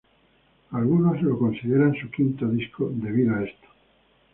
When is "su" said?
1.93-2.09